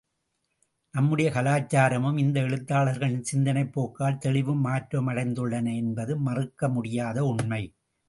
நம்முடைய 0.93 1.31
கலாச்சாரமும் 1.31 2.17
இந்த 2.17 2.41
எழுத்தாளர்களின் 2.41 3.23
சிந்தனைப் 3.23 3.71
போக்கால் 3.73 4.17
தெளிவும் 4.17 4.65
மாற்றமும் 4.67 5.11
அடைந்துள்ளன 5.13 5.75
என்பது 5.75 6.15
மறுக்கமுடியாத 6.25 7.19
உண்மை. 7.31 7.63